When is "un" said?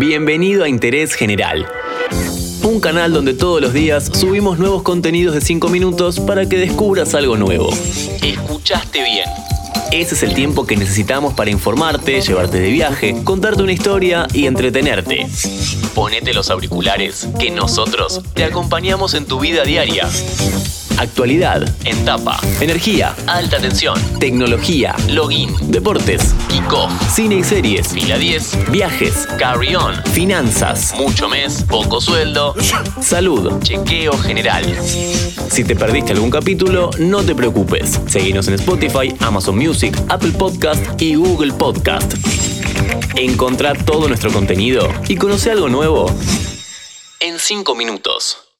2.62-2.80